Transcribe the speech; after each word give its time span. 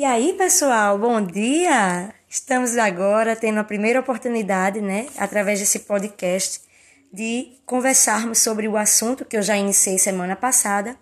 E 0.00 0.04
aí, 0.06 0.32
pessoal, 0.32 0.98
bom 0.98 1.20
dia! 1.20 2.14
Estamos 2.26 2.78
agora 2.78 3.36
tendo 3.36 3.60
a 3.60 3.64
primeira 3.64 4.00
oportunidade, 4.00 4.80
né, 4.80 5.06
através 5.18 5.60
desse 5.60 5.80
podcast, 5.80 6.62
de 7.12 7.52
conversarmos 7.66 8.38
sobre 8.38 8.66
o 8.66 8.78
assunto 8.78 9.26
que 9.26 9.36
eu 9.36 9.42
já 9.42 9.58
iniciei 9.58 9.98
semana 9.98 10.34
passada, 10.34 10.96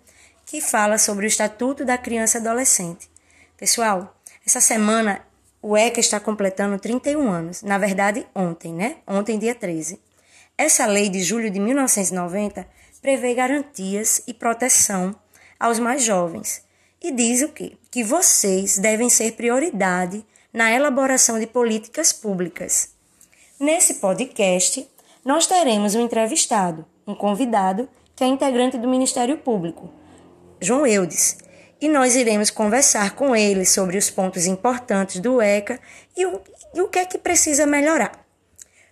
que 0.45 0.59
fala 0.59 0.97
sobre 0.97 1.25
o 1.25 1.29
Estatuto 1.29 1.85
da 1.85 1.97
Criança 1.97 2.39
e 2.39 2.41
Adolescente. 2.41 3.09
Pessoal, 3.55 4.19
essa 4.45 4.59
semana 4.59 5.25
o 5.61 5.77
ECA 5.77 6.01
está 6.01 6.19
completando 6.19 6.77
31 6.77 7.31
anos, 7.31 7.63
na 7.63 7.77
verdade, 7.77 8.27
ontem, 8.35 8.73
né? 8.73 8.97
Ontem, 9.07 9.39
dia 9.39 9.55
13. 9.55 9.97
Essa 10.57 10.85
lei 10.85 11.07
de 11.07 11.23
julho 11.23 11.49
de 11.49 11.57
1990 11.61 12.67
prevê 13.01 13.33
garantias 13.33 14.21
e 14.27 14.33
proteção 14.33 15.15
aos 15.57 15.79
mais 15.79 16.03
jovens 16.03 16.67
e 17.01 17.11
diz 17.11 17.41
o 17.41 17.49
quê? 17.49 17.73
Que 17.89 18.03
vocês 18.03 18.77
devem 18.77 19.09
ser 19.09 19.33
prioridade 19.33 20.25
na 20.53 20.71
elaboração 20.71 21.39
de 21.39 21.47
políticas 21.47 22.11
públicas. 22.11 22.89
Nesse 23.59 23.95
podcast, 23.95 24.87
nós 25.23 25.47
teremos 25.47 25.95
um 25.95 26.01
entrevistado, 26.01 26.85
um 27.05 27.15
convidado, 27.15 27.87
que 28.15 28.23
é 28.23 28.27
integrante 28.27 28.77
do 28.77 28.87
Ministério 28.87 29.37
Público, 29.37 29.89
João 30.59 30.85
Eudes, 30.85 31.37
e 31.81 31.87
nós 31.87 32.15
iremos 32.15 32.49
conversar 32.49 33.15
com 33.15 33.35
ele 33.35 33.65
sobre 33.65 33.97
os 33.97 34.09
pontos 34.09 34.45
importantes 34.45 35.21
do 35.21 35.41
ECA 35.41 35.79
e 36.17 36.25
o, 36.25 36.41
e 36.73 36.81
o 36.81 36.87
que 36.89 36.99
é 36.99 37.05
que 37.05 37.17
precisa 37.17 37.65
melhorar. 37.65 38.25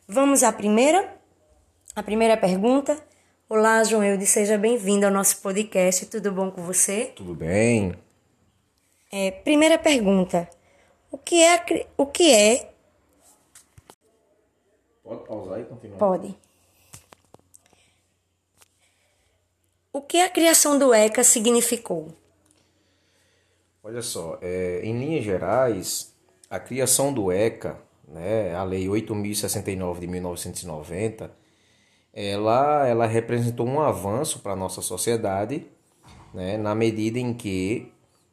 Vamos 0.08 0.44
à 0.44 0.54
primeira? 0.54 1.14
A 1.94 2.02
primeira 2.02 2.38
pergunta 2.38 2.98
Olá, 3.50 3.82
João 3.86 4.04
Eudes, 4.04 4.28
seja 4.28 4.58
bem-vindo 4.58 5.06
ao 5.06 5.12
nosso 5.12 5.42
podcast. 5.42 6.06
Tudo 6.08 6.34
bom 6.34 6.52
com 6.52 6.62
você? 6.64 7.14
Tudo 7.16 7.34
bem. 7.34 7.96
É, 9.10 9.32
primeira 9.32 9.80
pergunta. 9.80 10.50
O 11.10 11.18
que 11.18 11.42
é 11.42 11.56
o 11.98 12.06
que 12.06 12.30
é 12.30 12.74
Pode 15.02 15.26
pausar 15.26 15.62
e 15.62 15.64
continuar. 15.64 15.98
Pode. 15.98 16.38
O 19.94 20.02
que 20.02 20.20
a 20.20 20.30
criação 20.30 20.78
do 20.78 20.94
ECA 20.94 21.24
significou? 21.24 22.10
Olha 23.82 24.02
só, 24.02 24.38
é, 24.42 24.82
em 24.84 25.00
linhas 25.00 25.24
gerais, 25.24 26.14
a 26.50 26.60
criação 26.60 27.14
do 27.14 27.32
ECA, 27.32 27.80
né, 28.06 28.54
a 28.54 28.66
Lei 28.66 28.88
8.069 28.88 30.00
de 30.02 30.08
1990, 30.08 31.47
ela, 32.18 32.88
ela 32.88 33.06
representou 33.06 33.68
um 33.68 33.80
avanço 33.80 34.40
para 34.40 34.54
a 34.54 34.56
nossa 34.56 34.82
sociedade, 34.82 35.68
né, 36.34 36.58
na 36.58 36.74
medida 36.74 37.20
em 37.20 37.32
que, 37.32 37.92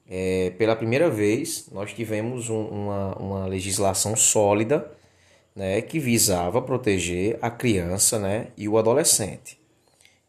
é, 0.08 0.54
pela 0.56 0.74
primeira 0.74 1.10
vez, 1.10 1.68
nós 1.70 1.92
tivemos 1.92 2.48
um, 2.48 2.62
uma, 2.62 3.14
uma 3.16 3.46
legislação 3.46 4.16
sólida 4.16 4.90
né, 5.54 5.82
que 5.82 5.98
visava 5.98 6.62
proteger 6.62 7.38
a 7.42 7.50
criança 7.50 8.18
né, 8.18 8.46
e 8.56 8.66
o 8.66 8.78
adolescente. 8.78 9.60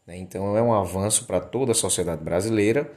Né. 0.05 0.17
Então, 0.17 0.57
é 0.57 0.61
um 0.61 0.73
avanço 0.73 1.23
para 1.25 1.39
toda 1.39 1.71
a 1.71 1.75
sociedade 1.75 2.21
brasileira, 2.21 2.91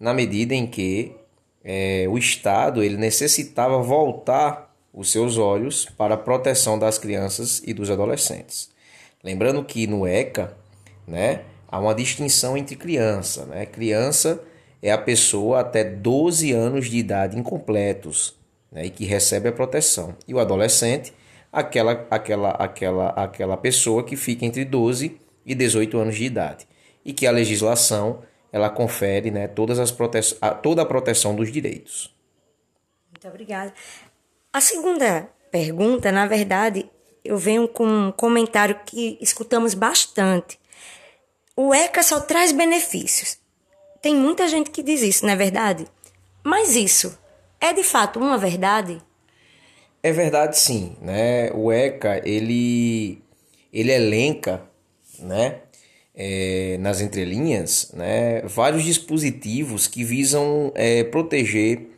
na 0.00 0.12
medida 0.12 0.52
em 0.52 0.66
que 0.66 1.14
é, 1.62 2.06
o 2.08 2.18
Estado 2.18 2.82
ele 2.82 2.96
necessitava 2.96 3.80
voltar 3.80 4.74
os 4.92 5.12
seus 5.12 5.38
olhos 5.38 5.84
para 5.96 6.14
a 6.14 6.18
proteção 6.18 6.76
das 6.76 6.98
crianças 6.98 7.62
e 7.64 7.72
dos 7.72 7.88
adolescentes. 7.88 8.71
Lembrando 9.22 9.62
que 9.64 9.86
no 9.86 10.06
ECA, 10.06 10.56
né, 11.06 11.42
há 11.68 11.78
uma 11.78 11.94
distinção 11.94 12.56
entre 12.56 12.76
criança, 12.76 13.46
né? 13.46 13.64
Criança 13.66 14.42
é 14.82 14.90
a 14.90 14.98
pessoa 14.98 15.60
até 15.60 15.84
12 15.84 16.52
anos 16.52 16.88
de 16.88 16.98
idade 16.98 17.38
incompletos, 17.38 18.36
né, 18.70 18.86
e 18.86 18.90
que 18.90 19.04
recebe 19.04 19.48
a 19.48 19.52
proteção. 19.52 20.16
E 20.26 20.34
o 20.34 20.40
adolescente, 20.40 21.14
aquela 21.52 22.06
aquela 22.10 22.50
aquela 22.50 23.08
aquela 23.10 23.56
pessoa 23.56 24.02
que 24.02 24.16
fica 24.16 24.44
entre 24.44 24.64
12 24.64 25.20
e 25.46 25.54
18 25.54 25.98
anos 25.98 26.16
de 26.16 26.24
idade, 26.24 26.66
e 27.04 27.12
que 27.12 27.26
a 27.26 27.30
legislação 27.30 28.22
ela 28.52 28.68
confere, 28.68 29.30
né, 29.30 29.46
todas 29.46 29.78
as 29.78 29.90
prote 29.90 30.18
toda 30.62 30.82
a 30.82 30.86
proteção 30.86 31.34
dos 31.34 31.50
direitos. 31.50 32.14
Muito 33.10 33.28
obrigada. 33.28 33.72
A 34.52 34.60
segunda 34.60 35.28
pergunta, 35.50 36.10
na 36.10 36.26
verdade, 36.26 36.90
eu 37.24 37.38
venho 37.38 37.68
com 37.68 37.86
um 37.86 38.12
comentário 38.12 38.78
que 38.84 39.18
escutamos 39.20 39.74
bastante. 39.74 40.58
O 41.56 41.74
ECA 41.74 42.02
só 42.02 42.20
traz 42.20 42.52
benefícios. 42.52 43.38
Tem 44.00 44.14
muita 44.14 44.48
gente 44.48 44.70
que 44.70 44.82
diz 44.82 45.02
isso, 45.02 45.24
não 45.24 45.32
é 45.32 45.36
verdade? 45.36 45.86
Mas 46.42 46.74
isso 46.74 47.16
é 47.60 47.72
de 47.72 47.84
fato 47.84 48.18
uma 48.18 48.36
verdade? 48.36 49.00
É 50.02 50.10
verdade 50.10 50.58
sim, 50.58 50.96
né? 51.00 51.52
O 51.52 51.70
ECA, 51.70 52.20
ele, 52.24 53.22
ele 53.72 53.92
elenca, 53.92 54.62
né? 55.20 55.60
É, 56.14 56.76
nas 56.80 57.00
entrelinhas, 57.00 57.90
né, 57.94 58.42
vários 58.42 58.84
dispositivos 58.84 59.86
que 59.86 60.04
visam 60.04 60.70
é, 60.74 61.02
proteger 61.04 61.91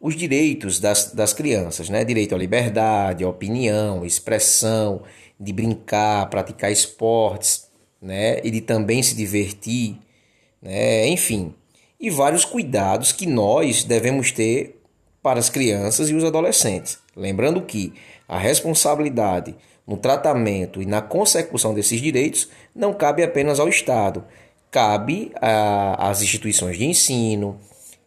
os 0.00 0.16
direitos 0.16 0.80
das, 0.80 1.12
das 1.12 1.32
crianças, 1.32 1.90
né? 1.90 2.04
Direito 2.04 2.34
à 2.34 2.38
liberdade, 2.38 3.22
à 3.22 3.28
opinião, 3.28 4.04
expressão, 4.04 5.02
de 5.38 5.52
brincar, 5.52 6.30
praticar 6.30 6.72
esportes, 6.72 7.68
né? 8.00 8.40
E 8.42 8.50
de 8.50 8.62
também 8.62 9.02
se 9.02 9.14
divertir, 9.14 9.98
né? 10.62 11.06
Enfim, 11.08 11.54
e 12.00 12.08
vários 12.08 12.46
cuidados 12.46 13.12
que 13.12 13.26
nós 13.26 13.84
devemos 13.84 14.32
ter 14.32 14.80
para 15.22 15.38
as 15.38 15.50
crianças 15.50 16.08
e 16.08 16.14
os 16.14 16.24
adolescentes. 16.24 16.98
Lembrando 17.14 17.60
que 17.60 17.92
a 18.26 18.38
responsabilidade 18.38 19.54
no 19.86 19.98
tratamento 19.98 20.80
e 20.80 20.86
na 20.86 21.02
consecução 21.02 21.74
desses 21.74 22.00
direitos 22.00 22.48
não 22.74 22.94
cabe 22.94 23.22
apenas 23.22 23.60
ao 23.60 23.68
Estado, 23.68 24.24
cabe 24.70 25.32
às 25.98 26.22
instituições 26.22 26.78
de 26.78 26.86
ensino, 26.86 27.60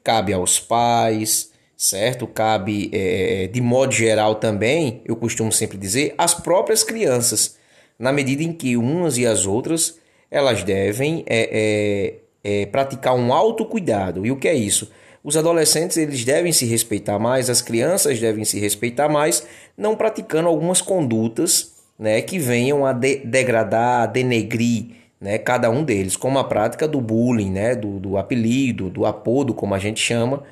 cabe 0.03 0.33
aos 0.33 0.59
pais, 0.59 1.52
certo? 1.83 2.25
Cabe, 2.25 2.89
é, 2.93 3.43
é, 3.43 3.47
de 3.47 3.59
modo 3.59 3.91
geral 3.91 4.35
também, 4.35 5.01
eu 5.03 5.17
costumo 5.17 5.51
sempre 5.51 5.77
dizer, 5.77 6.15
às 6.17 6.33
próprias 6.33 6.81
crianças, 6.81 7.57
na 7.99 8.13
medida 8.13 8.41
em 8.41 8.53
que 8.53 8.77
umas 8.77 9.17
e 9.17 9.25
as 9.27 9.45
outras 9.45 9.99
elas 10.31 10.63
devem 10.63 11.25
é, 11.27 12.15
é, 12.41 12.61
é, 12.61 12.65
praticar 12.67 13.13
um 13.15 13.33
autocuidado. 13.33 14.25
E 14.25 14.31
o 14.31 14.37
que 14.37 14.47
é 14.47 14.55
isso? 14.55 14.91
Os 15.21 15.35
adolescentes 15.35 15.97
eles 15.97 16.23
devem 16.23 16.53
se 16.53 16.65
respeitar 16.65 17.19
mais, 17.19 17.49
as 17.49 17.61
crianças 17.61 18.17
devem 18.17 18.45
se 18.45 18.57
respeitar 18.59 19.09
mais, 19.09 19.45
não 19.77 19.93
praticando 19.93 20.47
algumas 20.47 20.81
condutas 20.81 21.73
né, 21.99 22.21
que 22.21 22.39
venham 22.39 22.85
a 22.85 22.93
de 22.93 23.17
degradar, 23.17 24.03
a 24.03 24.05
denegrir 24.05 24.85
né, 25.19 25.37
cada 25.37 25.69
um 25.69 25.83
deles, 25.83 26.15
como 26.15 26.39
a 26.39 26.45
prática 26.45 26.87
do 26.87 27.01
bullying, 27.01 27.51
né, 27.51 27.75
do, 27.75 27.99
do 27.99 28.17
apelido, 28.17 28.89
do 28.89 29.05
apodo, 29.05 29.53
como 29.53 29.75
a 29.75 29.79
gente 29.79 29.99
chama, 29.99 30.43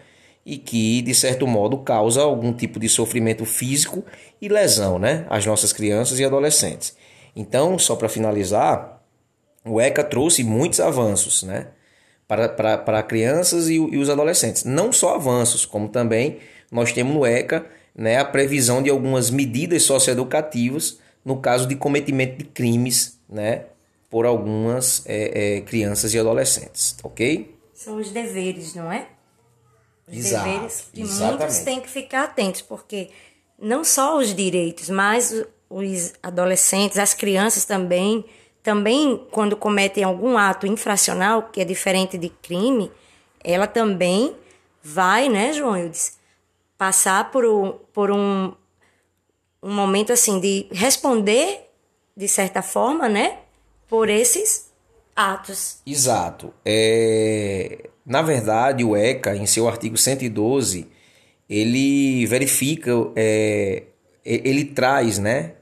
e 0.46 0.57
que, 0.57 1.02
de 1.02 1.13
certo 1.13 1.46
modo, 1.46 1.78
causa 1.79 2.22
algum 2.22 2.52
tipo 2.52 2.79
de 2.79 2.90
sofrimento 2.90 3.46
físico 3.46 4.03
e 4.41 4.47
lesão 4.47 4.97
né, 4.97 5.25
às 5.29 5.46
nossas 5.46 5.72
crianças 5.72 6.19
e 6.19 6.25
adolescentes. 6.25 6.96
Então, 7.35 7.78
só 7.78 7.96
para 7.96 8.09
finalizar, 8.09 9.02
o 9.63 9.79
ECA 9.79 10.03
trouxe 10.03 10.44
muitos 10.44 10.79
avanços 10.79 11.44
né, 11.44 11.68
para, 12.28 12.50
para, 12.50 12.78
para 12.78 13.03
crianças 13.03 13.69
e, 13.69 13.75
e 13.75 13.97
os 13.97 14.09
adolescentes. 14.09 14.63
Não 14.63 14.91
só 14.91 15.16
avanços, 15.16 15.66
como 15.66 15.88
também 15.88 16.40
nós 16.72 16.91
temos 16.91 17.13
no 17.13 17.25
ECA 17.25 17.66
né, 17.96 18.18
a 18.18 18.25
previsão 18.25 18.81
de 18.81 18.90
algumas 18.90 19.29
medidas 19.29 19.84
socioeducativas 19.84 21.00
no 21.23 21.38
caso 21.38 21.68
de 21.68 21.75
cometimento 21.75 22.38
de 22.38 22.46
crimes 22.46 23.19
né, 23.29 23.66
por 24.09 24.25
algumas 24.25 25.03
é, 25.06 25.58
é, 25.58 25.62
crianças 25.62 26.13
e 26.13 26.19
adolescentes, 26.19 26.97
ok? 27.03 27.56
São 27.73 27.97
os 27.97 28.09
deveres, 28.09 28.75
não 28.75 28.91
é? 28.91 29.08
Os 30.08 30.18
Exato, 30.18 30.50
deveres 30.50 30.88
que 30.94 31.04
muitos 31.04 31.59
têm 31.59 31.80
que 31.80 31.90
ficar 31.90 32.24
atentos, 32.24 32.62
porque 32.62 33.09
não 33.59 33.84
só 33.84 34.18
os 34.18 34.34
direitos, 34.34 34.90
mas 34.90 35.46
os 35.70 36.14
adolescentes, 36.22 36.98
as 36.98 37.14
crianças 37.14 37.64
também, 37.64 38.26
também 38.62 39.26
quando 39.32 39.56
cometem 39.56 40.03
algum 40.03 40.38
ato 40.38 40.68
infracional, 40.68 41.44
que 41.44 41.62
é 41.62 41.66
diferente 41.66 42.18
de 42.18 42.30
crime, 42.30 42.92
ela 43.44 43.68
também 43.68 44.36
vai, 44.84 45.30
né, 45.30 45.53
João 45.53 45.78
Eudes, 45.78 46.18
passar 46.78 47.32
por 47.32 47.46
um, 47.46 47.74
por 47.94 48.12
um, 48.12 48.54
um 49.62 49.74
momento 49.74 50.12
assim 50.12 50.40
de 50.40 50.68
responder 50.72 51.70
de 52.18 52.28
certa 52.28 52.62
forma, 52.62 53.08
né, 53.08 53.40
por 53.88 54.09
esses 54.09 54.72
atos. 55.16 55.82
Exato. 55.86 56.54
É, 56.66 57.90
na 58.11 58.22
verdade, 58.22 58.84
o 58.84 58.96
ECA, 58.96 59.35
em 59.35 59.46
seu 59.46 59.67
artigo 59.69 59.97
112, 59.97 60.87
ele 61.49 62.25
verifica, 62.25 62.91
é, 63.16 63.84
ele 64.23 64.66
traz, 64.66 65.17
né? 65.17 65.53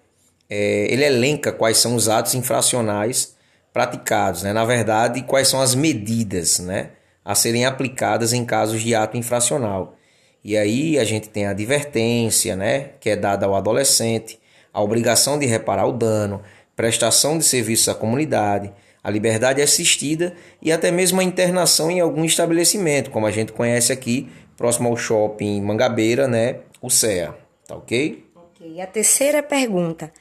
É, 0.49 0.91
ele 0.91 1.05
elenca 1.05 1.51
quais 1.51 1.77
são 1.77 1.95
os 1.95 2.09
atos 2.09 2.33
infracionais 2.33 3.35
praticados, 3.71 4.41
né? 4.41 4.51
Na 4.51 4.65
verdade, 4.65 5.21
quais 5.23 5.47
são 5.47 5.61
as 5.61 5.75
medidas, 5.75 6.59
né? 6.59 6.89
A 7.23 7.35
serem 7.35 7.65
aplicadas 7.65 8.33
em 8.33 8.43
casos 8.43 8.81
de 8.81 8.95
ato 8.95 9.15
infracional. 9.15 9.95
E 10.43 10.57
aí 10.57 10.97
a 10.97 11.03
gente 11.03 11.29
tem 11.29 11.45
a 11.45 11.51
advertência, 11.51 12.55
né, 12.55 12.91
que 12.99 13.09
é 13.09 13.15
dada 13.15 13.45
ao 13.45 13.55
adolescente, 13.55 14.39
a 14.73 14.81
obrigação 14.81 15.37
de 15.37 15.45
reparar 15.45 15.85
o 15.85 15.91
dano, 15.91 16.41
prestação 16.75 17.37
de 17.37 17.43
serviços 17.43 17.89
à 17.89 17.93
comunidade, 17.93 18.71
a 19.03 19.09
liberdade 19.09 19.61
assistida 19.61 20.35
e 20.61 20.71
até 20.71 20.91
mesmo 20.91 21.21
a 21.21 21.23
internação 21.23 21.89
em 21.89 21.99
algum 21.99 22.25
estabelecimento, 22.25 23.09
como 23.11 23.25
a 23.25 23.31
gente 23.31 23.51
conhece 23.51 23.91
aqui, 23.91 24.29
próximo 24.57 24.89
ao 24.89 24.97
shopping 24.97 25.61
Mangabeira, 25.61 26.27
né, 26.27 26.57
o 26.81 26.89
CEA, 26.89 27.35
tá 27.67 27.75
ok? 27.75 28.25
Ok. 28.35 28.81
A 28.81 28.87
terceira 28.87 29.41
pergunta. 29.41 30.11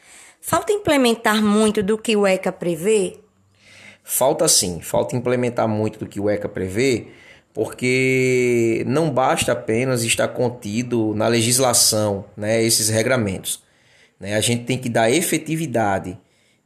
Falta 0.41 0.73
implementar 0.73 1.43
muito 1.43 1.83
do 1.83 1.99
que 1.99 2.17
o 2.17 2.27
ECA 2.27 2.53
prevê? 2.53 3.19
Falta 4.05 4.49
sim, 4.49 4.81
falta 4.81 5.17
implementar 5.17 5.69
muito 5.69 5.99
do 5.99 6.07
que 6.07 6.21
o 6.21 6.31
ECA 6.31 6.49
prevê, 6.49 7.09
porque 7.53 8.85
não 8.87 9.11
basta 9.11 9.53
apenas 9.53 10.03
estar 10.03 10.29
contido 10.29 11.13
na 11.15 11.29
legislação 11.29 12.25
né, 12.37 12.63
esses 12.63 12.89
regramentos. 12.89 13.63
Né? 14.19 14.35
A 14.35 14.41
gente 14.41 14.65
tem 14.65 14.79
que 14.79 14.89
dar 14.89 15.11
efetividade, 15.11 16.17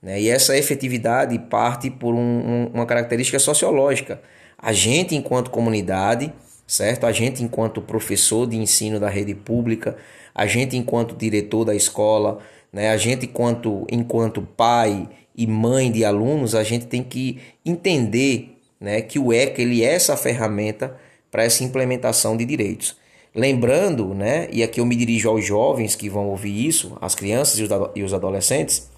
né? 0.02 0.20
e 0.20 0.28
essa 0.28 0.56
efetividade 0.56 1.38
parte 1.38 1.90
por 1.90 2.14
um, 2.14 2.19
um, 2.19 2.70
uma 2.75 2.84
característica 2.84 3.38
sociológica. 3.38 4.20
A 4.58 4.72
gente, 4.72 5.14
enquanto 5.14 5.50
comunidade, 5.50 6.32
certo? 6.66 7.06
A 7.06 7.12
gente, 7.12 7.43
enquanto 7.43 7.81
professor 7.81 8.46
de 8.46 8.56
ensino 8.56 8.99
da 8.99 9.08
rede 9.08 9.34
pública, 9.34 9.96
a 10.34 10.46
gente, 10.46 10.76
enquanto 10.76 11.16
diretor 11.16 11.64
da 11.64 11.75
escola, 11.75 12.38
né? 12.72 12.90
a 12.90 12.96
gente, 12.96 13.26
enquanto, 13.26 13.87
enquanto 13.90 14.43
pai 14.43 15.08
e 15.37 15.46
mãe 15.46 15.90
de 15.90 16.05
alunos, 16.05 16.55
a 16.55 16.62
gente 16.62 16.87
tem 16.87 17.02
que 17.02 17.38
entender 17.64 18.58
né, 18.81 19.00
que 19.00 19.19
o 19.19 19.32
ECA 19.32 19.62
ele 19.62 19.84
é 19.84 19.94
essa 19.94 20.16
ferramenta 20.16 20.96
para 21.31 21.44
essa 21.44 21.62
implementação 21.62 22.37
de 22.37 22.44
direitos. 22.44 22.96
Lembrando, 23.34 24.12
né, 24.12 24.48
e 24.52 24.62
aqui 24.62 24.81
eu 24.81 24.84
me 24.84 24.96
dirijo 24.96 25.28
aos 25.28 25.44
jovens 25.44 25.94
que 25.94 26.10
vão 26.10 26.28
ouvir 26.28 26.66
isso, 26.66 26.98
as 27.00 27.14
crianças 27.14 27.58
e 27.94 28.02
os 28.02 28.12
adolescentes, 28.12 28.90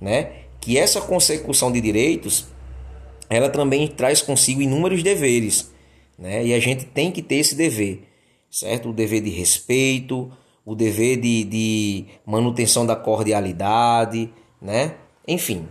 né, 0.00 0.30
que 0.60 0.76
essa 0.76 1.00
consecução 1.00 1.72
de 1.72 1.80
direitos 1.80 2.46
ela 3.28 3.48
também 3.48 3.86
traz 3.86 4.20
consigo 4.20 4.60
inúmeros 4.60 5.02
deveres, 5.02 5.70
né, 6.18 6.44
e 6.44 6.52
a 6.52 6.58
gente 6.58 6.84
tem 6.84 7.12
que 7.12 7.22
ter 7.22 7.36
esse 7.36 7.54
dever, 7.54 8.02
certo? 8.50 8.90
O 8.90 8.92
dever 8.92 9.22
de 9.22 9.30
respeito, 9.30 10.30
o 10.64 10.74
dever 10.74 11.16
de, 11.16 11.44
de 11.44 12.04
manutenção 12.26 12.84
da 12.84 12.96
cordialidade, 12.96 14.28
né, 14.60 14.96
enfim, 15.26 15.68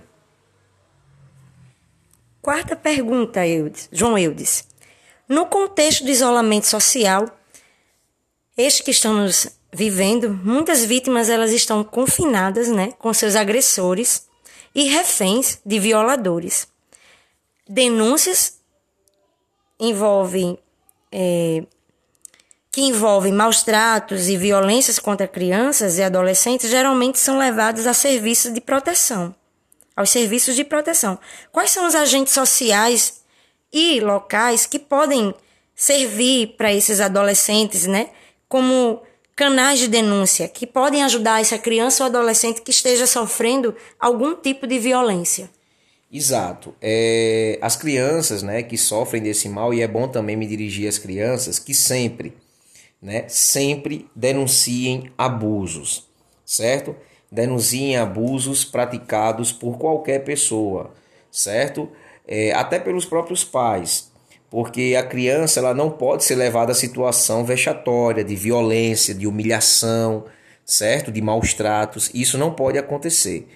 Quarta 2.42 2.74
pergunta, 2.76 3.46
Eudes, 3.46 3.90
João 3.92 4.18
Eudes. 4.18 4.64
No 5.28 5.46
contexto 5.46 6.06
de 6.06 6.12
isolamento 6.12 6.68
social, 6.68 7.26
este 8.58 8.82
que 8.82 8.92
estamos 8.92 9.50
vivendo, 9.74 10.30
muitas 10.44 10.86
vítimas 10.86 11.30
elas 11.30 11.52
estão 11.52 11.84
confinadas, 11.84 12.70
né, 12.70 12.94
com 12.98 13.14
seus 13.14 13.36
agressores 13.36 14.29
e 14.80 14.84
reféns 14.86 15.60
de 15.66 15.78
violadores. 15.78 16.66
Denúncias 17.68 18.60
envolvem 19.78 20.58
é, 21.12 21.66
que 22.72 22.80
envolvem 22.82 23.34
maus 23.34 23.62
tratos 23.62 24.30
e 24.30 24.38
violências 24.38 24.98
contra 24.98 25.28
crianças 25.28 25.98
e 25.98 26.04
adolescentes 26.04 26.70
geralmente 26.70 27.20
são 27.20 27.38
levadas 27.38 27.86
a 27.86 27.94
serviços 27.94 28.54
de 28.54 28.62
proteção 28.62 29.36
aos 29.98 30.12
serviços 30.12 30.56
de 30.56 30.64
proteção. 30.64 31.20
Quais 31.52 31.72
são 31.72 31.86
os 31.86 31.94
agentes 31.94 32.34
sociais 32.34 33.22
e 33.74 34.00
locais 34.00 34.66
que 34.66 34.80
podem 34.80 35.36
servir 35.76 36.56
para 36.56 36.72
esses 36.72 37.02
adolescentes, 37.02 37.86
né, 37.86 38.12
como 38.48 39.04
canais 39.40 39.80
de 39.80 39.88
denúncia 39.88 40.50
que 40.50 40.68
podem 40.68 41.02
ajudar 41.02 41.40
essa 41.40 41.58
criança 41.58 42.04
ou 42.04 42.10
adolescente 42.10 42.62
que 42.62 42.72
esteja 42.72 43.08
sofrendo 43.08 43.74
algum 43.98 44.36
tipo 44.36 44.68
de 44.68 44.78
violência? 44.78 45.50
Exato. 46.12 46.76
É, 46.82 47.58
as 47.62 47.78
crianças 47.78 48.44
né, 48.44 48.62
que 48.62 48.78
sofrem 48.78 49.24
desse 49.24 49.48
mal, 49.48 49.74
e 49.74 49.82
é 49.82 49.88
bom 49.88 50.10
também 50.10 50.36
me 50.36 50.46
dirigir 50.46 50.90
às 50.90 50.98
crianças 50.98 51.58
que 51.58 51.74
sempre, 51.74 52.34
né, 53.02 53.30
sempre 53.30 54.10
denunciem 54.14 55.10
abusos, 55.18 56.06
certo? 56.46 56.94
denunciem 57.32 57.96
abusos 57.96 58.66
praticados 58.66 59.54
por 59.54 59.78
qualquer 59.78 60.26
pessoa, 60.26 60.92
certo? 61.32 61.90
É, 62.28 62.52
até 62.52 62.78
pelos 62.78 63.06
próprios 63.06 63.46
pais, 63.46 64.09
porque 64.50 64.96
a 64.98 65.04
criança 65.04 65.60
ela 65.60 65.74
não 65.74 65.90
pode 65.90 66.24
ser 66.24 66.36
levada 66.36 66.72
a 66.72 66.76
situação 66.76 67.46
vexatória, 67.46 68.24
de 68.24 68.36
violência, 68.36 69.14
de 69.14 69.28
humilhação, 69.28 70.26
certo? 70.66 71.12
De 71.12 71.22
maus 71.22 71.54
tratos, 71.54 72.10
isso 72.14 72.38
não 72.38 72.54
pode 72.54 72.78
acontecer. 72.78 73.48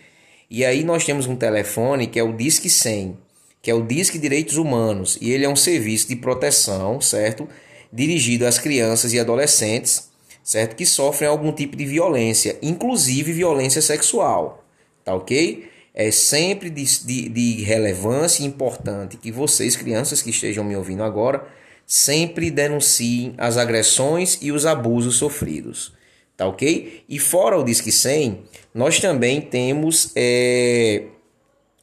E 0.49 0.63
aí 0.63 0.83
nós 0.83 1.05
temos 1.05 1.25
um 1.25 1.35
telefone 1.35 2.07
que 2.07 2.19
é 2.19 2.23
o 2.23 2.33
Disque 2.33 2.69
100, 2.69 3.17
que 3.61 3.71
é 3.71 3.73
o 3.73 3.81
Disque 3.81 4.19
Direitos 4.19 4.57
Humanos, 4.57 5.17
e 5.21 5.31
ele 5.31 5.45
é 5.45 5.49
um 5.49 5.55
serviço 5.55 6.07
de 6.07 6.15
proteção, 6.15 7.01
certo? 7.01 7.47
Dirigido 7.91 8.45
às 8.45 8.59
crianças 8.59 9.13
e 9.13 9.19
adolescentes 9.19 10.13
certo? 10.43 10.75
Que 10.75 10.85
sofrem 10.85 11.29
algum 11.29 11.51
tipo 11.51 11.75
de 11.75 11.85
violência, 11.85 12.57
inclusive 12.61 13.31
violência 13.31 13.81
sexual, 13.81 14.63
tá 15.03 15.15
ok? 15.15 15.69
É 15.93 16.09
sempre 16.09 16.69
de, 16.69 16.83
de, 17.05 17.29
de 17.29 17.63
relevância 17.63 18.43
importante 18.43 19.17
que 19.17 19.31
vocês, 19.31 19.75
crianças 19.75 20.21
que 20.21 20.31
estejam 20.31 20.63
me 20.63 20.75
ouvindo 20.75 21.03
agora, 21.03 21.45
sempre 21.85 22.49
denunciem 22.49 23.35
as 23.37 23.57
agressões 23.57 24.39
e 24.41 24.51
os 24.51 24.65
abusos 24.65 25.17
sofridos, 25.17 25.93
tá 26.35 26.47
ok? 26.47 27.03
E 27.07 27.19
fora 27.19 27.59
o 27.59 27.63
Disque 27.63 27.91
100, 27.91 28.43
nós 28.73 28.99
também 28.99 29.39
temos 29.39 30.11
é, 30.15 31.03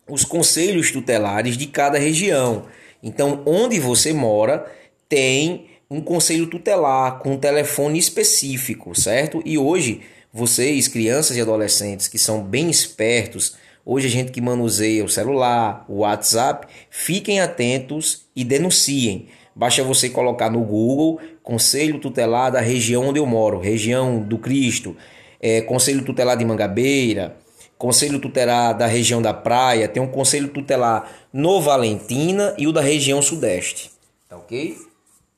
os 0.09 0.25
conselhos 0.25 0.91
tutelares 0.91 1.57
de 1.57 1.67
cada 1.67 1.99
região. 1.99 2.67
Então, 3.03 3.43
onde 3.47 3.79
você 3.79 4.13
mora, 4.13 4.67
tem 5.09 5.67
um 5.91 6.01
conselho 6.01 6.47
tutelar 6.47 7.19
com 7.19 7.35
um 7.35 7.39
telefone 7.39 7.99
específico, 7.99 8.99
certo? 8.99 9.43
E 9.45 9.57
hoje, 9.59 10.03
vocês, 10.33 10.87
crianças 10.87 11.37
e 11.37 11.41
adolescentes 11.41 12.07
que 12.09 12.19
são 12.19 12.43
bem 12.43 12.71
espertos, 12.71 13.57
hoje 13.85 14.07
a 14.07 14.11
gente 14.11 14.33
que 14.33 14.41
manuseia 14.41 15.05
o 15.05 15.09
celular, 15.09 15.85
o 15.89 15.99
WhatsApp, 15.99 16.67
fiquem 16.91 17.41
atentos 17.41 18.27
e 18.35 18.45
denunciem. 18.45 19.29
Basta 19.55 19.83
você 19.83 20.09
colocar 20.09 20.51
no 20.51 20.63
Google 20.63 21.21
Conselho 21.43 21.99
Tutelar 21.99 22.53
da 22.53 22.61
região 22.61 23.09
onde 23.09 23.19
eu 23.19 23.27
moro, 23.27 23.59
região 23.59 24.21
do 24.21 24.39
Cristo, 24.39 24.97
é, 25.41 25.61
Conselho 25.61 26.05
Tutelar 26.05 26.37
de 26.37 26.45
Mangabeira, 26.45 27.37
Conselho 27.77 28.21
Tutelar 28.21 28.77
da 28.77 28.87
região 28.87 29.21
da 29.21 29.35
Praia, 29.35 29.89
tem 29.89 30.03
um 30.03 30.07
Conselho 30.07 30.49
Tutelar 30.49 31.11
no 31.33 31.61
Valentina 31.61 32.55
e 32.59 32.67
o 32.67 32.73
da 32.73 32.81
região 32.81 33.21
Sudeste. 33.21 33.91
Tá 34.29 34.37
ok? 34.37 34.77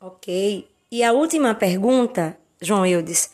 Ok. 0.00 0.66
E 0.90 1.02
a 1.02 1.12
última 1.12 1.54
pergunta, 1.54 2.36
João 2.60 2.84
Eudes. 2.84 3.30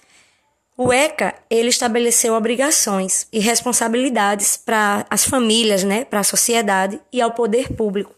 O 0.81 0.93
ECA, 0.93 1.35
ele 1.51 1.71
estabeleceu 1.71 2.35
obrigações 2.35 3.27
e 3.33 3.41
responsabilidades 3.41 4.57
para 4.57 5.05
as 5.11 5.25
famílias, 5.25 5.83
né, 5.83 6.05
para 6.05 6.21
a 6.21 6.25
sociedade 6.25 7.01
e 7.13 7.21
ao 7.21 7.33
poder 7.33 7.73
público. 7.73 8.15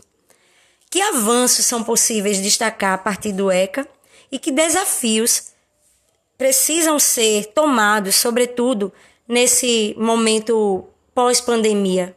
Que 0.90 1.00
avanços 1.00 1.64
são 1.64 1.82
possíveis 1.82 2.36
destacar 2.36 2.92
a 2.92 2.98
partir 2.98 3.32
do 3.32 3.50
ECA 3.50 3.88
e 4.30 4.38
que 4.38 4.52
desafios 4.52 5.52
precisam 6.36 6.98
ser 6.98 7.46
tomados, 7.46 8.16
sobretudo 8.16 8.92
nesse 9.26 9.94
momento 9.96 10.84
pós-pandemia? 11.14 12.14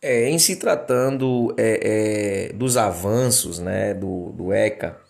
É, 0.00 0.30
em 0.30 0.38
se 0.38 0.54
tratando 0.54 1.52
é, 1.58 2.50
é, 2.50 2.52
dos 2.52 2.76
avanços 2.76 3.58
né, 3.58 3.92
do, 3.92 4.30
do 4.30 4.52
ECA, 4.52 5.00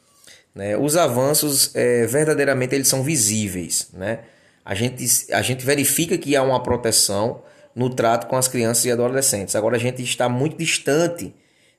né, 0.54 0.76
os 0.76 0.96
avanços 0.96 1.74
é, 1.74 2.06
verdadeiramente 2.06 2.74
eles 2.74 2.88
são 2.88 3.02
visíveis. 3.02 3.88
Né? 3.92 4.20
A, 4.64 4.74
gente, 4.74 5.32
a 5.32 5.42
gente 5.42 5.64
verifica 5.64 6.18
que 6.18 6.36
há 6.36 6.42
uma 6.42 6.62
proteção 6.62 7.42
no 7.74 7.88
trato 7.90 8.26
com 8.26 8.36
as 8.36 8.48
crianças 8.48 8.84
e 8.84 8.90
adolescentes. 8.90 9.54
Agora 9.54 9.76
a 9.76 9.80
gente 9.80 10.02
está 10.02 10.28
muito 10.28 10.56
distante 10.56 11.32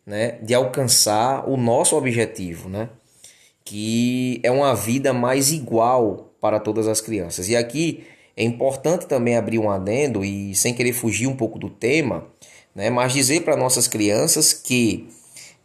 né, 0.06 0.38
de 0.42 0.54
alcançar 0.54 1.48
o 1.50 1.58
nosso 1.58 1.96
objetivo, 1.96 2.70
né, 2.70 2.90
que 3.64 4.40
é 4.44 4.52
uma 4.52 4.74
vida 4.76 5.14
mais 5.14 5.52
igual 5.52 6.34
para 6.40 6.60
todas 6.60 6.88
as 6.88 7.00
crianças. 7.00 7.50
E 7.50 7.56
aqui 7.56 8.04
é 8.36 8.44
importante 8.44 9.06
também 9.06 9.38
abrir 9.38 9.60
um 9.60 9.70
adendo 9.70 10.26
e 10.26 10.56
sem 10.56 10.74
querer 10.74 10.94
fugir 10.94 11.28
um 11.28 11.36
pouco 11.36 11.60
do 11.60 11.70
tema, 11.70 12.28
né? 12.74 12.90
Mas 12.90 13.14
dizer 13.14 13.42
para 13.42 13.56
nossas 13.56 13.88
crianças 13.88 14.54
que, 14.54 15.08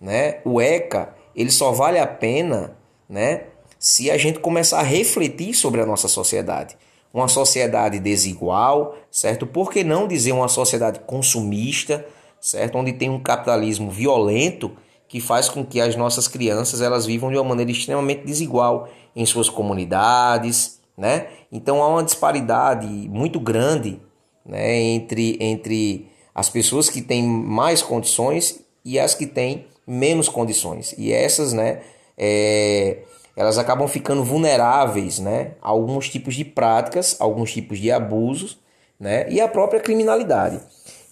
né, 0.01 0.41
o 0.45 0.61
ECA 0.61 1.15
ele 1.35 1.51
só 1.51 1.71
vale 1.73 1.99
a 1.99 2.07
pena, 2.07 2.76
né, 3.09 3.45
se 3.79 4.11
a 4.11 4.17
gente 4.17 4.39
começar 4.39 4.81
a 4.81 4.83
refletir 4.83 5.55
sobre 5.55 5.81
a 5.81 5.87
nossa 5.87 6.09
sociedade. 6.09 6.77
Uma 7.13 7.29
sociedade 7.29 7.99
desigual, 7.99 8.97
certo? 9.11 9.47
Por 9.47 9.71
que 9.71 9.83
não 9.83 10.07
dizer 10.07 10.33
uma 10.33 10.49
sociedade 10.49 11.01
consumista, 11.01 12.07
certo? 12.41 12.77
Onde 12.77 12.93
tem 12.93 13.09
um 13.09 13.21
capitalismo 13.21 13.91
violento 13.91 14.73
que 15.09 15.21
faz 15.21 15.49
com 15.49 15.65
que 15.65 15.81
as 15.81 15.97
nossas 15.97 16.29
crianças 16.29 16.81
elas 16.81 17.07
vivam 17.07 17.31
de 17.31 17.37
uma 17.37 17.45
maneira 17.45 17.71
extremamente 17.71 18.25
desigual 18.25 18.89
em 19.15 19.25
suas 19.25 19.49
comunidades, 19.49 20.81
né? 20.97 21.29
Então 21.51 21.83
há 21.83 21.89
uma 21.89 22.03
disparidade 22.03 22.87
muito 22.87 23.39
grande, 23.39 24.01
né, 24.45 24.75
entre 24.79 25.37
entre 25.41 26.09
as 26.35 26.51
pessoas 26.51 26.91
que 26.91 27.01
têm 27.01 27.27
mais 27.27 27.83
condições 27.83 28.61
e 28.85 28.99
as 28.99 29.15
que 29.15 29.27
têm 29.27 29.67
menos 29.87 30.29
condições. 30.29 30.95
E 30.99 31.13
essas, 31.13 31.53
né, 31.53 31.81
é, 32.17 32.99
elas 33.37 33.59
acabam 33.59 33.87
ficando 33.87 34.25
vulneráveis, 34.25 35.19
né, 35.19 35.53
a 35.61 35.69
alguns 35.69 36.09
tipos 36.09 36.35
de 36.35 36.45
práticas, 36.45 37.17
alguns 37.21 37.53
tipos 37.53 37.79
de 37.79 37.93
abusos, 37.93 38.59
né, 38.99 39.27
e 39.29 39.41
a 39.41 39.49
própria 39.49 39.81
criminalidade. 39.81 40.61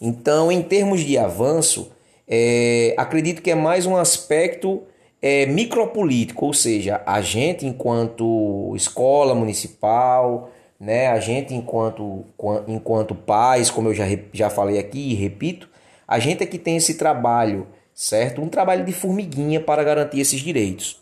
Então, 0.01 0.51
em 0.51 0.63
termos 0.63 1.01
de 1.01 1.19
avanço, 1.19 1.93
é, 2.27 2.95
acredito 2.97 3.43
que 3.43 3.51
é 3.51 3.55
mais 3.55 3.85
um 3.85 3.97
aspecto 3.97 4.83
é, 5.21 5.47
micropolítico, 5.47 6.47
ou 6.47 6.55
seja, 6.55 7.03
a 7.07 7.21
gente 7.21 7.67
enquanto 7.67 8.73
escola 8.75 9.35
municipal, 9.35 10.51
né, 10.79 11.09
a 11.09 11.21
gente 11.21 11.55
enquanto, 11.55 12.25
enquanto 12.67 13.15
pais, 13.15 13.71
como 13.71 13.89
eu 13.89 13.95
já, 13.95 14.05
já 14.33 14.51
falei 14.51 14.79
aqui 14.79 15.13
e 15.13 15.15
repito, 15.15 15.69
a 16.07 16.19
gente 16.19 16.43
é 16.43 16.47
que 16.47 16.59
tem 16.59 16.77
esse 16.77 16.95
trabalho, 16.95 17.67
certo? 17.95 18.43
Um 18.43 18.49
trabalho 18.49 18.85
de 18.85 18.93
formiguinha 18.93 19.61
para 19.61 19.85
garantir 19.85 20.21
esses 20.21 20.41
direitos. 20.41 21.01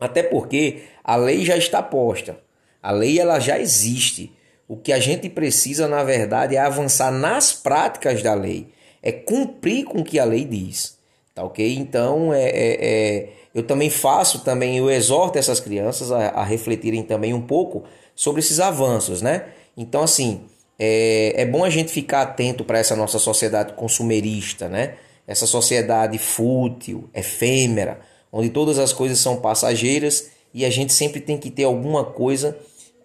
Até 0.00 0.22
porque 0.22 0.82
a 1.04 1.16
lei 1.16 1.44
já 1.44 1.56
está 1.56 1.82
posta, 1.82 2.38
a 2.82 2.90
lei 2.90 3.18
ela 3.18 3.38
já 3.38 3.58
existe. 3.58 4.32
O 4.68 4.76
que 4.76 4.92
a 4.92 4.98
gente 4.98 5.28
precisa, 5.28 5.86
na 5.86 6.02
verdade, 6.02 6.56
é 6.56 6.58
avançar 6.58 7.12
nas 7.12 7.52
práticas 7.52 8.22
da 8.22 8.34
lei, 8.34 8.68
é 9.02 9.12
cumprir 9.12 9.84
com 9.84 10.00
o 10.00 10.04
que 10.04 10.18
a 10.18 10.24
lei 10.24 10.44
diz, 10.44 10.98
tá 11.34 11.44
ok? 11.44 11.76
Então, 11.76 12.34
é, 12.34 12.44
é, 12.44 12.76
é 12.80 13.28
eu 13.54 13.62
também 13.62 13.88
faço, 13.88 14.40
também 14.40 14.76
eu 14.76 14.90
exorto 14.90 15.38
essas 15.38 15.60
crianças 15.60 16.12
a, 16.12 16.28
a, 16.28 16.44
refletirem 16.44 17.02
também 17.02 17.32
um 17.32 17.40
pouco 17.40 17.84
sobre 18.14 18.40
esses 18.40 18.60
avanços, 18.60 19.22
né? 19.22 19.46
Então, 19.76 20.02
assim, 20.02 20.42
é, 20.78 21.32
é 21.40 21.46
bom 21.46 21.64
a 21.64 21.70
gente 21.70 21.90
ficar 21.90 22.22
atento 22.22 22.64
para 22.64 22.78
essa 22.78 22.94
nossa 22.94 23.18
sociedade 23.18 23.72
consumerista, 23.72 24.68
né? 24.68 24.96
Essa 25.26 25.46
sociedade 25.46 26.18
fútil, 26.18 27.10
efêmera, 27.14 28.00
onde 28.32 28.50
todas 28.50 28.78
as 28.78 28.92
coisas 28.92 29.18
são 29.18 29.36
passageiras 29.36 30.30
e 30.54 30.64
a 30.64 30.70
gente 30.70 30.92
sempre 30.92 31.20
tem 31.20 31.36
que 31.36 31.50
ter 31.50 31.64
alguma 31.64 32.04
coisa 32.04 32.56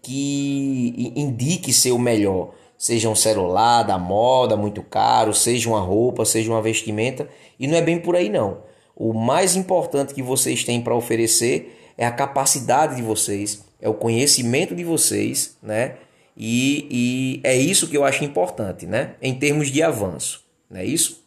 que 0.01 1.13
indique 1.15 1.73
ser 1.73 1.91
o 1.91 1.99
melhor. 1.99 2.53
Seja 2.77 3.09
um 3.09 3.15
celular 3.15 3.83
da 3.83 3.97
moda 3.97 4.57
muito 4.57 4.81
caro, 4.81 5.33
seja 5.33 5.69
uma 5.69 5.79
roupa, 5.79 6.25
seja 6.25 6.49
uma 6.49 6.61
vestimenta. 6.61 7.29
E 7.59 7.67
não 7.67 7.77
é 7.77 7.81
bem 7.81 7.99
por 7.99 8.15
aí 8.15 8.29
não. 8.29 8.63
O 8.95 9.13
mais 9.13 9.55
importante 9.55 10.13
que 10.13 10.23
vocês 10.23 10.63
têm 10.63 10.81
para 10.81 10.95
oferecer 10.95 11.77
é 11.97 12.05
a 12.05 12.11
capacidade 12.11 12.95
de 12.95 13.01
vocês, 13.01 13.63
é 13.79 13.87
o 13.87 13.93
conhecimento 13.93 14.75
de 14.75 14.83
vocês, 14.83 15.57
né? 15.61 15.95
E, 16.35 16.87
e 16.89 17.41
é 17.43 17.55
isso 17.55 17.87
que 17.87 17.97
eu 17.97 18.03
acho 18.03 18.23
importante, 18.23 18.85
né? 18.85 19.15
Em 19.21 19.35
termos 19.35 19.69
de 19.69 19.83
avanço, 19.83 20.43
não 20.69 20.79
é 20.79 20.85
isso? 20.85 21.23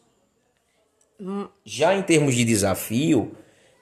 Já 1.64 1.94
em 1.94 2.02
termos 2.02 2.34
de 2.34 2.44
desafio, 2.44 3.32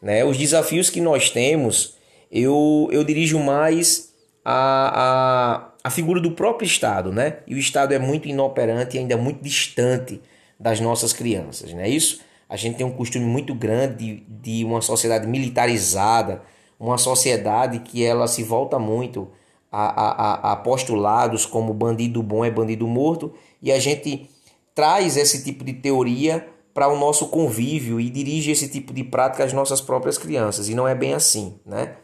né? 0.01 0.25
Os 0.25 0.37
desafios 0.37 0.91
que 0.91 1.01
nós 1.01 1.31
temos, 1.31 1.97
eu, 2.31 2.89
eu 2.93 3.05
dirijo 3.05 3.39
mais 3.39 4.13
a, 4.45 5.73
a, 5.85 5.89
a 5.89 5.91
figura 5.91 6.21
do 6.21 6.33
próprio 6.33 6.67
Estado, 6.67 7.13
né? 7.13 7.39
E 7.47 7.55
o 7.55 7.59
Estado 7.59 7.95
é 7.95 7.99
muito 7.99 8.29
inoperante 8.29 8.97
e 8.97 9.01
ainda 9.01 9.17
muito 9.17 9.43
distante 9.43 10.21
das 10.59 10.81
nossas 10.81 11.13
crianças, 11.13 11.73
não 11.73 11.81
é 11.81 11.89
isso? 11.89 12.21
A 12.49 12.57
gente 12.57 12.77
tem 12.77 12.87
um 12.87 12.93
costume 12.93 13.25
muito 13.25 13.55
grande 13.55 13.97
de, 13.97 14.25
de 14.29 14.65
uma 14.65 14.83
sociedade 14.83 15.27
militarizada, 15.27 16.43
uma 16.79 16.99
sociedade 16.99 17.79
que 17.79 18.05
ela 18.05 18.29
se 18.29 18.43
volta 18.43 18.79
muito 18.79 19.31
a, 19.71 20.51
a, 20.51 20.53
a 20.53 20.57
postulados 20.57 21.47
como 21.47 21.73
bandido 21.73 22.23
bom 22.23 22.45
é 22.45 22.51
bandido 22.51 22.87
morto, 22.87 23.33
e 23.63 23.73
a 23.73 23.79
gente 23.79 24.29
traz 24.75 25.17
esse 25.17 25.43
tipo 25.43 25.65
de 25.65 25.73
teoria 25.73 26.47
para 26.75 26.89
o 26.89 26.99
nosso 26.99 27.29
convívio 27.29 28.01
e 28.01 28.09
dirige 28.09 28.51
esse 28.51 28.69
tipo 28.69 28.93
de 28.93 29.05
prática 29.05 29.45
às 29.45 29.53
nossas 29.53 29.81
próprias 29.81 30.17
crianças, 30.17 30.69
e 30.69 30.75
não 30.75 30.89
é 30.89 30.95
bem 30.95 31.15
assim, 31.15 31.55
né? 31.67 31.97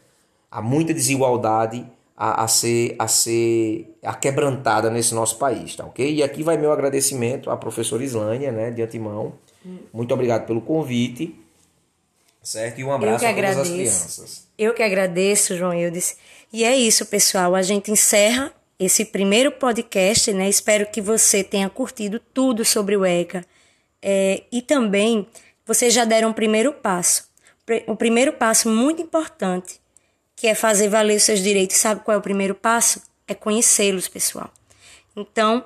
Há 0.51 0.61
muita 0.61 0.93
desigualdade 0.93 1.85
a, 2.15 2.43
a, 2.43 2.47
ser, 2.47 2.95
a 2.99 3.07
ser 3.07 3.95
aquebrantada 4.03 4.89
nesse 4.89 5.13
nosso 5.15 5.37
país, 5.37 5.75
tá 5.75 5.85
ok? 5.85 6.13
E 6.13 6.21
aqui 6.21 6.43
vai 6.43 6.57
meu 6.57 6.71
agradecimento 6.71 7.49
à 7.49 7.57
professora 7.57 8.03
Islânia, 8.03 8.51
né, 8.51 8.71
de 8.71 8.81
antemão. 8.81 9.33
Muito 9.93 10.13
obrigado 10.13 10.45
pelo 10.45 10.61
convite, 10.61 11.35
certo? 12.41 12.79
E 12.79 12.83
um 12.83 12.91
abraço 12.91 13.25
a 13.25 13.33
todas 13.33 13.57
as 13.57 13.69
crianças. 13.69 14.47
Eu 14.57 14.73
que 14.73 14.83
agradeço, 14.83 15.55
João 15.55 15.73
Eudes. 15.73 16.17
E 16.51 16.63
é 16.63 16.75
isso, 16.75 17.05
pessoal. 17.05 17.55
A 17.55 17.61
gente 17.61 17.91
encerra 17.91 18.51
esse 18.79 19.05
primeiro 19.05 19.51
podcast, 19.51 20.33
né? 20.33 20.49
Espero 20.49 20.85
que 20.87 21.01
você 21.01 21.43
tenha 21.43 21.69
curtido 21.69 22.19
tudo 22.33 22.65
sobre 22.65 22.95
o 22.95 23.05
ECA. 23.05 23.45
É, 24.01 24.43
e 24.51 24.61
também 24.61 25.27
vocês 25.65 25.93
já 25.93 26.05
deram 26.05 26.29
um 26.29 26.33
primeiro 26.33 26.73
passo. 26.73 27.29
O 27.85 27.95
primeiro 27.95 28.33
passo 28.33 28.69
muito 28.69 29.01
importante 29.01 29.79
que 30.35 30.47
é 30.47 30.55
fazer 30.55 30.87
valer 30.87 31.17
os 31.17 31.23
seus 31.23 31.41
direitos. 31.41 31.77
Sabe 31.77 32.01
qual 32.01 32.15
é 32.15 32.17
o 32.17 32.21
primeiro 32.21 32.55
passo? 32.55 33.01
É 33.27 33.35
conhecê-los, 33.35 34.07
pessoal. 34.07 34.49
Então, 35.15 35.65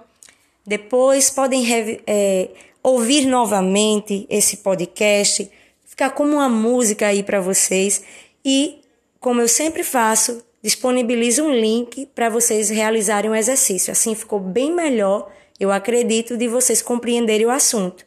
depois 0.65 1.29
podem 1.29 1.63
é, 2.07 2.49
ouvir 2.81 3.25
novamente 3.25 4.25
esse 4.29 4.57
podcast, 4.57 5.49
ficar 5.85 6.09
como 6.09 6.33
uma 6.33 6.49
música 6.49 7.07
aí 7.07 7.21
para 7.21 7.39
vocês 7.39 8.03
e, 8.43 8.81
como 9.19 9.39
eu 9.39 9.47
sempre 9.47 9.83
faço, 9.83 10.43
disponibilizo 10.61 11.43
um 11.43 11.53
link 11.53 12.07
para 12.07 12.29
vocês 12.29 12.69
realizarem 12.69 13.29
o 13.29 13.33
um 13.33 13.37
exercício. 13.37 13.91
Assim 13.91 14.15
ficou 14.15 14.39
bem 14.39 14.73
melhor, 14.73 15.31
eu 15.59 15.71
acredito, 15.71 16.35
de 16.35 16.47
vocês 16.47 16.81
compreenderem 16.81 17.45
o 17.45 17.51
assunto, 17.51 18.03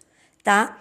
tá? 0.46 0.78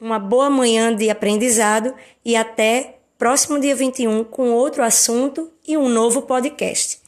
Uma 0.00 0.18
boa 0.18 0.50
manhã 0.50 0.92
de 0.92 1.08
aprendizado 1.08 1.94
e 2.24 2.34
até 2.34 2.98
próximo 3.16 3.60
dia 3.60 3.76
21 3.76 4.24
com 4.24 4.50
outro 4.50 4.82
assunto 4.82 5.52
e 5.64 5.76
um 5.76 5.88
novo 5.88 6.22
podcast. 6.22 7.00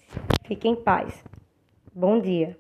Fiquem 0.47 0.73
em 0.73 0.77
paz. 0.77 1.13
Bom 1.93 2.21
dia. 2.21 2.57